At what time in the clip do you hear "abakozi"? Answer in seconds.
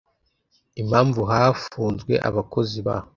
2.29-2.77